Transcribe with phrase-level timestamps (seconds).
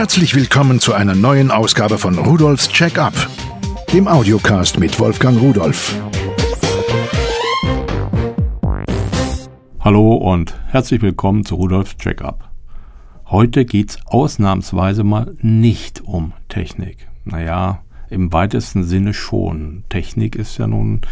[0.00, 3.12] Herzlich willkommen zu einer neuen Ausgabe von Rudolfs Check-up,
[3.92, 5.94] dem Audiocast mit Wolfgang Rudolf.
[9.78, 12.48] Hallo und herzlich willkommen zu Rudolfs Check-up.
[13.26, 17.06] Heute geht's ausnahmsweise mal nicht um Technik.
[17.26, 19.84] Naja, im weitesten Sinne schon.
[19.90, 21.02] Technik ist ja nun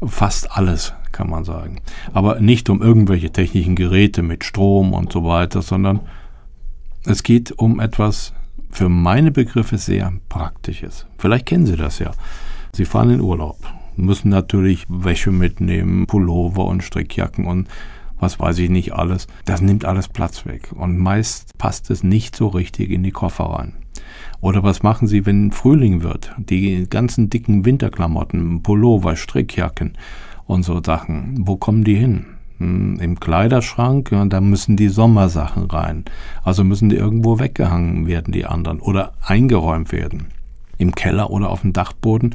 [0.00, 1.80] fast alles, kann man sagen.
[2.12, 6.02] Aber nicht um irgendwelche technischen Geräte mit Strom und so weiter, sondern
[7.04, 8.32] es geht um etwas
[8.70, 11.06] für meine Begriffe sehr Praktisches.
[11.18, 12.12] Vielleicht kennen Sie das ja.
[12.72, 13.58] Sie fahren in Urlaub,
[13.96, 17.68] müssen natürlich Wäsche mitnehmen, Pullover und Strickjacken und
[18.18, 19.26] was weiß ich nicht alles.
[19.44, 23.44] Das nimmt alles Platz weg und meist passt es nicht so richtig in die Koffer
[23.44, 23.74] rein.
[24.40, 26.32] Oder was machen Sie, wenn Frühling wird?
[26.38, 29.98] Die ganzen dicken Winterklamotten, Pullover, Strickjacken
[30.46, 31.46] und so Sachen.
[31.46, 32.26] Wo kommen die hin?
[33.00, 36.04] Im Kleiderschrank, ja, da müssen die Sommersachen rein.
[36.44, 40.28] Also müssen die irgendwo weggehangen werden, die anderen, oder eingeräumt werden.
[40.78, 42.34] Im Keller oder auf dem Dachboden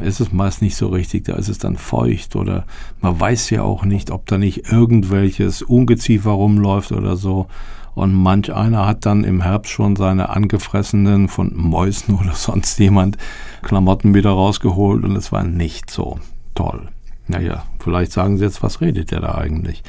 [0.00, 2.64] ist es meist nicht so richtig, da ist es dann feucht oder
[3.00, 7.46] man weiß ja auch nicht, ob da nicht irgendwelches Ungeziefer rumläuft oder so.
[7.94, 13.16] Und manch einer hat dann im Herbst schon seine angefressenen von Mäusen oder sonst jemand
[13.62, 16.18] Klamotten wieder rausgeholt und es war nicht so
[16.54, 16.88] toll.
[17.28, 19.82] Naja, vielleicht sagen Sie jetzt, was redet der da eigentlich?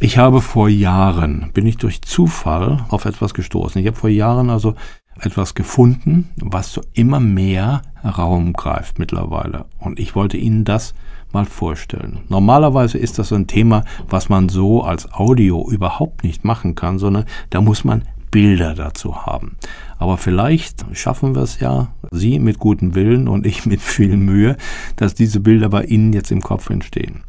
[0.00, 3.80] Ich habe vor Jahren, bin ich durch Zufall auf etwas gestoßen.
[3.80, 4.74] Ich habe vor Jahren also
[5.20, 9.66] etwas gefunden, was so immer mehr Raum greift mittlerweile.
[9.78, 10.94] Und ich wollte Ihnen das
[11.32, 12.20] mal vorstellen.
[12.28, 17.24] Normalerweise ist das ein Thema, was man so als Audio überhaupt nicht machen kann, sondern
[17.50, 19.56] da muss man Bilder dazu haben.
[19.98, 24.56] Aber vielleicht schaffen wir es ja, Sie mit gutem Willen und ich mit viel Mühe,
[24.96, 27.22] dass diese Bilder bei Ihnen jetzt im Kopf entstehen.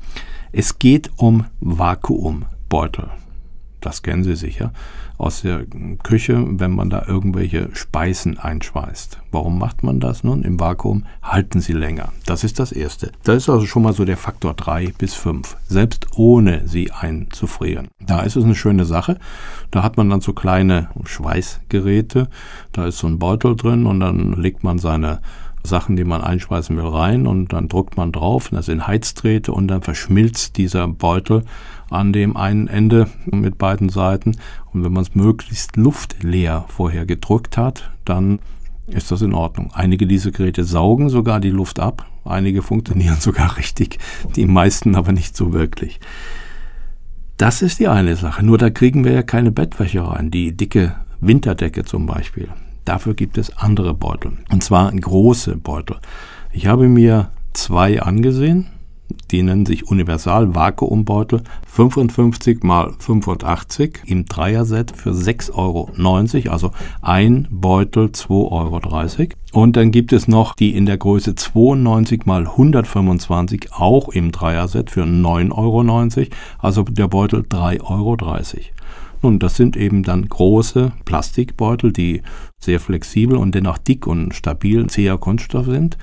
[0.52, 3.12] Es geht um Vakuumbeutel.
[3.84, 4.72] Das kennen Sie sicher
[5.18, 5.66] aus der
[6.02, 9.20] Küche, wenn man da irgendwelche Speisen einschweißt.
[9.32, 10.44] Warum macht man das nun?
[10.44, 12.12] Im Vakuum halten sie länger.
[12.26, 13.12] Das ist das Erste.
[13.24, 17.90] Das ist also schon mal so der Faktor 3 bis 5, selbst ohne sie einzufrieren.
[18.00, 19.18] Da ist es eine schöne Sache.
[19.72, 22.28] Da hat man dann so kleine Schweißgeräte.
[22.72, 25.22] Da ist so ein Beutel drin und dann legt man seine
[25.66, 28.50] Sachen, die man einschweißen will, rein und dann drückt man drauf.
[28.52, 31.44] Das sind Heizdrähte und dann verschmilzt dieser Beutel
[31.90, 34.38] an dem einen Ende mit beiden Seiten.
[34.74, 38.40] Und wenn man es möglichst luftleer vorher gedrückt hat, dann
[38.88, 39.72] ist das in Ordnung.
[39.74, 44.00] Einige dieser Geräte saugen sogar die Luft ab, einige funktionieren sogar richtig,
[44.36, 46.00] die meisten aber nicht so wirklich.
[47.38, 48.46] Das ist die eine Sache.
[48.46, 52.50] Nur da kriegen wir ja keine Bettwäsche rein, die dicke Winterdecke zum Beispiel.
[52.86, 54.34] Dafür gibt es andere Beutel.
[54.52, 55.98] Und zwar große Beutel.
[56.52, 58.68] Ich habe mir zwei angesehen.
[59.32, 66.52] Die nennen sich Universal Vakuumbeutel 55 mal 85 im Dreierset für 6,90 Euro.
[66.52, 69.30] Also ein Beutel 2,30 Euro.
[69.52, 74.90] Und dann gibt es noch die in der Größe 92 mal 125 auch im Dreierset
[74.90, 76.30] für 9,90 Euro.
[76.60, 78.18] Also der Beutel 3,30 Euro.
[79.24, 82.22] Nun, das sind eben dann große Plastikbeutel, die
[82.60, 85.98] sehr flexibel und dennoch dick und stabil zäher Kunststoff sind.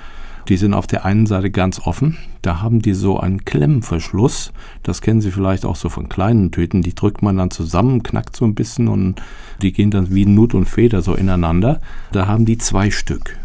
[0.48, 2.16] Die sind auf der einen Seite ganz offen.
[2.40, 4.52] Da haben die so einen Klemmverschluss.
[4.82, 6.80] Das kennen Sie vielleicht auch so von kleinen Tüten.
[6.80, 9.20] Die drückt man dann zusammen, knackt so ein bisschen und
[9.60, 11.80] die gehen dann wie Nut und Feder so ineinander.
[12.12, 13.36] Da haben die zwei Stück.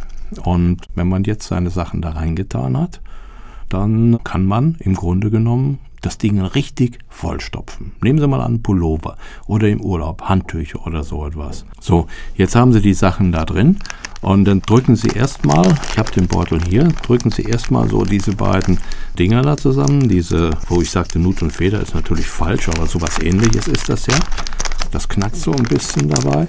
[0.44, 3.02] Und wenn man jetzt seine Sachen da reingetan hat,
[3.76, 7.92] dann kann man im Grunde genommen das Ding richtig vollstopfen.
[8.02, 11.66] Nehmen Sie mal an Pullover oder im Urlaub Handtücher oder so etwas.
[11.82, 13.80] So, jetzt haben Sie die Sachen da drin
[14.22, 18.34] und dann drücken Sie erstmal, ich habe den Beutel hier, drücken Sie erstmal so diese
[18.34, 18.80] beiden
[19.20, 20.08] Dinger da zusammen.
[20.08, 24.06] Diese, wo ich sagte Nut und Feder ist natürlich falsch, aber sowas ähnliches ist das
[24.06, 24.16] ja.
[24.92, 26.48] Das knackt so ein bisschen dabei.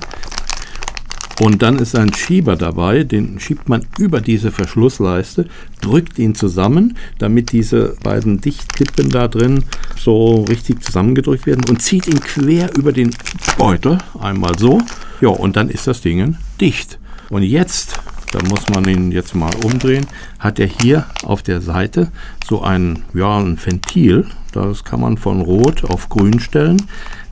[1.38, 5.46] Und dann ist ein Schieber dabei, den schiebt man über diese Verschlussleiste,
[5.82, 9.64] drückt ihn zusammen, damit diese beiden Dichttippen da drin
[9.96, 13.14] so richtig zusammengedrückt werden und zieht ihn quer über den
[13.58, 14.80] Beutel, einmal so.
[15.20, 16.98] Ja, und dann ist das Ding dicht.
[17.28, 18.00] Und jetzt,
[18.32, 20.06] da muss man ihn jetzt mal umdrehen,
[20.38, 22.10] hat er hier auf der Seite
[22.46, 24.26] so ein, ja, ein Ventil.
[24.52, 26.82] Das kann man von rot auf grün stellen.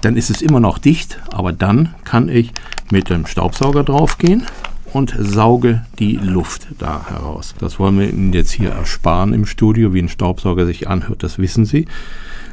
[0.02, 2.52] Dann ist es immer noch dicht, aber dann kann ich
[2.91, 4.44] mit dem Staubsauger draufgehen
[4.93, 7.55] und sauge die Luft da heraus.
[7.58, 11.38] Das wollen wir Ihnen jetzt hier ersparen im Studio, wie ein Staubsauger sich anhört, das
[11.38, 11.87] wissen Sie.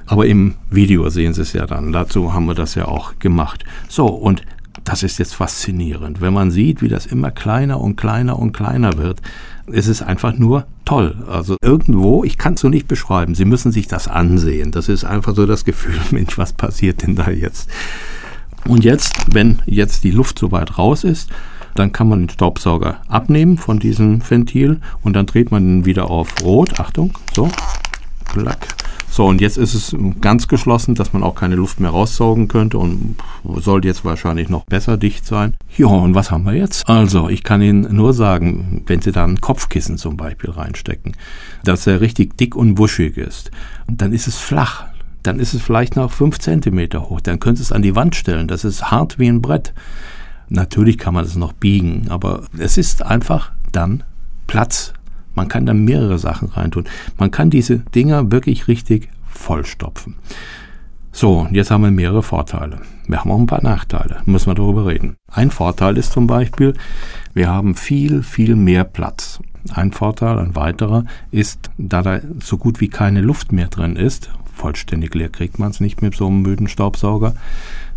[0.07, 1.93] Aber im Video sehen Sie es ja dann.
[1.93, 3.63] Dazu haben wir das ja auch gemacht.
[3.87, 4.41] So, und
[4.83, 6.21] das ist jetzt faszinierend.
[6.21, 9.21] Wenn man sieht, wie das immer kleiner und kleiner und kleiner wird,
[9.71, 11.15] es ist einfach nur toll.
[11.29, 13.35] Also irgendwo, ich kann es so nicht beschreiben.
[13.35, 14.71] Sie müssen sich das ansehen.
[14.71, 17.69] Das ist einfach so das Gefühl, Mensch, was passiert denn da jetzt?
[18.67, 21.29] Und jetzt, wenn jetzt die Luft so weit raus ist,
[21.75, 26.09] dann kann man den Staubsauger abnehmen von diesem Ventil und dann dreht man ihn wieder
[26.09, 26.79] auf Rot.
[26.79, 27.49] Achtung, so,
[28.25, 28.67] klack.
[29.11, 32.77] So, und jetzt ist es ganz geschlossen, dass man auch keine Luft mehr raussaugen könnte
[32.77, 33.17] und
[33.57, 35.55] sollte jetzt wahrscheinlich noch besser dicht sein.
[35.75, 36.87] Ja, und was haben wir jetzt?
[36.87, 41.17] Also, ich kann Ihnen nur sagen, wenn Sie da ein Kopfkissen zum Beispiel reinstecken,
[41.65, 43.51] dass er richtig dick und wuschig ist,
[43.89, 44.85] dann ist es flach.
[45.23, 47.19] Dann ist es vielleicht noch fünf Zentimeter hoch.
[47.19, 48.47] Dann können Sie es an die Wand stellen.
[48.47, 49.73] Das ist hart wie ein Brett.
[50.47, 54.03] Natürlich kann man es noch biegen, aber es ist einfach dann
[54.47, 54.93] Platz.
[55.35, 56.85] Man kann da mehrere Sachen reintun.
[57.17, 60.15] Man kann diese Dinger wirklich richtig vollstopfen.
[61.13, 62.79] So, jetzt haben wir mehrere Vorteile.
[63.07, 65.17] Wir haben auch ein paar Nachteile, müssen wir darüber reden.
[65.29, 66.73] Ein Vorteil ist zum Beispiel,
[67.33, 69.41] wir haben viel, viel mehr Platz.
[69.73, 74.31] Ein Vorteil, ein weiterer, ist, da da so gut wie keine Luft mehr drin ist,
[74.53, 77.35] vollständig leer kriegt man es nicht mit so einem müden Staubsauger,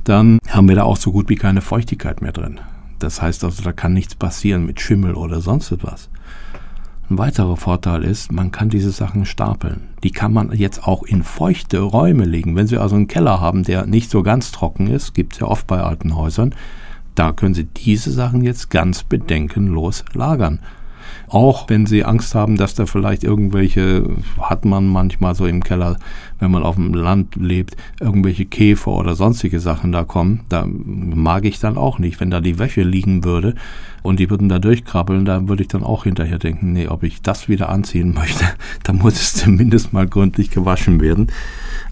[0.02, 2.60] dann haben wir da auch so gut wie keine Feuchtigkeit mehr drin.
[2.98, 6.08] Das heißt also, da kann nichts passieren mit Schimmel oder sonst etwas.
[7.10, 9.88] Ein weiterer Vorteil ist, man kann diese Sachen stapeln.
[10.02, 12.56] Die kann man jetzt auch in feuchte Räume legen.
[12.56, 15.46] Wenn Sie also einen Keller haben, der nicht so ganz trocken ist, gibt es ja
[15.46, 16.54] oft bei alten Häusern,
[17.14, 20.60] da können Sie diese Sachen jetzt ganz bedenkenlos lagern.
[21.28, 24.08] Auch wenn sie Angst haben, dass da vielleicht irgendwelche,
[24.40, 25.96] hat man manchmal so im Keller,
[26.38, 31.44] wenn man auf dem Land lebt, irgendwelche Käfer oder sonstige Sachen da kommen, da mag
[31.44, 32.20] ich dann auch nicht.
[32.20, 33.54] Wenn da die Wäsche liegen würde
[34.02, 37.22] und die würden da durchkrabbeln, da würde ich dann auch hinterher denken, nee, ob ich
[37.22, 38.44] das wieder anziehen möchte,
[38.82, 41.28] da muss es zumindest mal gründlich gewaschen werden.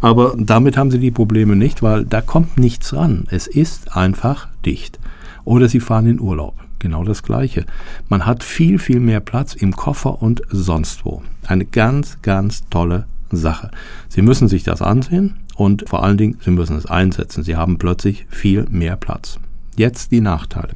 [0.00, 3.24] Aber damit haben sie die Probleme nicht, weil da kommt nichts ran.
[3.30, 4.98] Es ist einfach dicht.
[5.44, 7.64] Oder sie fahren in Urlaub genau das Gleiche.
[8.10, 11.22] Man hat viel, viel mehr Platz im Koffer und sonst wo.
[11.46, 13.70] Eine ganz, ganz tolle Sache.
[14.08, 17.42] Sie müssen sich das ansehen und vor allen Dingen, Sie müssen es einsetzen.
[17.42, 19.38] Sie haben plötzlich viel mehr Platz.
[19.76, 20.74] Jetzt die Nachteile.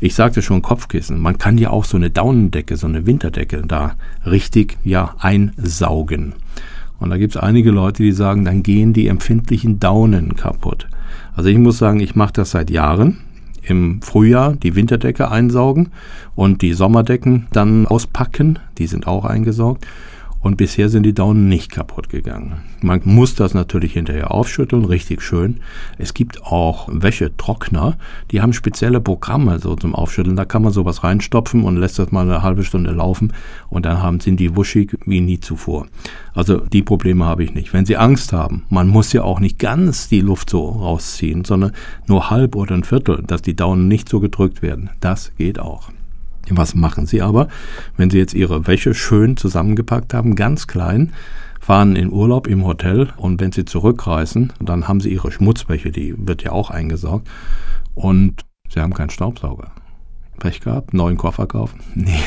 [0.00, 1.20] Ich sagte schon Kopfkissen.
[1.20, 3.94] Man kann ja auch so eine Daunendecke, so eine Winterdecke da
[4.26, 6.34] richtig ja einsaugen.
[6.98, 10.88] Und da gibt es einige Leute, die sagen, dann gehen die empfindlichen Daunen kaputt.
[11.34, 13.18] Also ich muss sagen, ich mache das seit Jahren
[13.62, 15.90] im Frühjahr die Winterdecke einsaugen
[16.34, 18.58] und die Sommerdecken dann auspacken.
[18.78, 19.86] Die sind auch eingesaugt.
[20.42, 22.62] Und bisher sind die Daunen nicht kaputt gegangen.
[22.82, 25.60] Man muss das natürlich hinterher aufschütteln, richtig schön.
[25.98, 27.96] Es gibt auch Wäschetrockner,
[28.32, 30.34] die haben spezielle Programme so zum Aufschütteln.
[30.34, 33.32] Da kann man sowas reinstopfen und lässt das mal eine halbe Stunde laufen
[33.70, 35.86] und dann haben, sind die wuschig wie nie zuvor.
[36.34, 37.72] Also die Probleme habe ich nicht.
[37.72, 41.72] Wenn Sie Angst haben, man muss ja auch nicht ganz die Luft so rausziehen, sondern
[42.08, 44.90] nur halb oder ein Viertel, dass die Daunen nicht so gedrückt werden.
[44.98, 45.90] Das geht auch.
[46.50, 47.48] Was machen Sie aber,
[47.96, 51.12] wenn Sie jetzt Ihre Wäsche schön zusammengepackt haben, ganz klein,
[51.60, 56.14] fahren in Urlaub im Hotel und wenn Sie zurückreisen, dann haben Sie Ihre Schmutzwäsche, die
[56.18, 57.28] wird ja auch eingesaugt
[57.94, 59.72] und Sie haben keinen Staubsauger.
[60.38, 61.80] Pech gehabt, neuen Koffer kaufen?
[61.94, 62.18] Nee,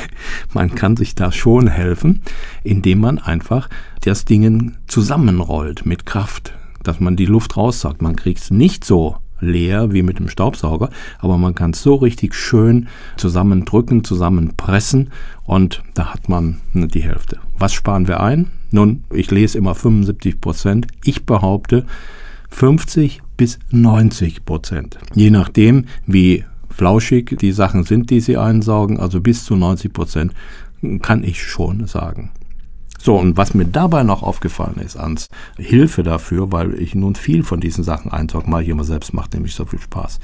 [0.53, 2.21] man kann sich da schon helfen,
[2.63, 3.69] indem man einfach
[4.01, 6.53] das Ding zusammenrollt mit Kraft,
[6.83, 8.01] dass man die Luft raussaugt.
[8.01, 10.89] Man kriegt es nicht so leer wie mit dem Staubsauger,
[11.19, 12.87] aber man kann es so richtig schön
[13.17, 15.09] zusammendrücken, zusammenpressen
[15.43, 17.39] und da hat man die Hälfte.
[17.57, 18.51] Was sparen wir ein?
[18.71, 20.87] Nun, ich lese immer 75 Prozent.
[21.03, 21.85] Ich behaupte
[22.49, 24.97] 50 bis 90 Prozent.
[25.13, 30.33] Je nachdem, wie flauschig die Sachen sind, die Sie einsaugen, also bis zu 90 Prozent,
[31.01, 32.31] kann ich schon sagen.
[32.99, 37.43] So, und was mir dabei noch aufgefallen ist, ans Hilfe dafür, weil ich nun viel
[37.43, 40.19] von diesen Sachen einsauge, mal ich immer selbst, macht nämlich so viel Spaß.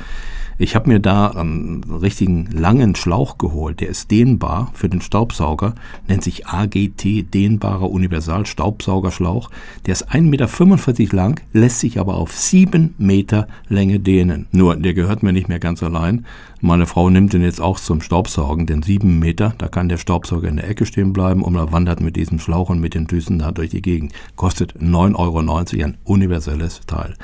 [0.62, 5.74] Ich habe mir da einen richtigen langen Schlauch geholt, der ist dehnbar für den Staubsauger,
[6.08, 9.50] nennt sich AGT, dehnbarer Universal Staubsaugerschlauch.
[9.88, 14.46] Der ist 1,45 Meter lang, lässt sich aber auf 7 Meter Länge dehnen.
[14.52, 16.28] Nur, der gehört mir nicht mehr ganz allein.
[16.60, 20.48] Meine Frau nimmt den jetzt auch zum Staubsaugen, denn 7 Meter, da kann der Staubsauger
[20.48, 23.40] in der Ecke stehen bleiben und er wandert mit diesem Schlauch und mit den Düsen
[23.40, 24.14] da durch die Gegend.
[24.36, 27.16] Kostet 9,90 Euro, ein universelles Teil.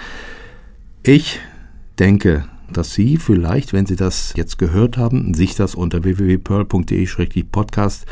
[1.04, 1.40] Ich
[2.00, 8.06] denke, dass Sie vielleicht, wenn Sie das jetzt gehört haben, sich das unter www.pearl.de-podcast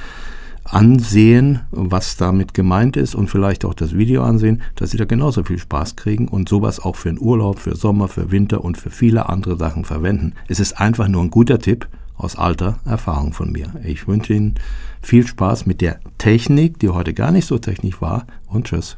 [0.65, 5.43] ansehen, was damit gemeint ist und vielleicht auch das Video ansehen, dass Sie da genauso
[5.43, 8.89] viel Spaß kriegen und sowas auch für den Urlaub, für Sommer, für Winter und für
[8.89, 10.33] viele andere Sachen verwenden.
[10.47, 13.73] Es ist einfach nur ein guter Tipp aus alter Erfahrung von mir.
[13.83, 14.55] Ich wünsche Ihnen
[15.01, 18.97] viel Spaß mit der Technik, die heute gar nicht so technisch war und tschüss.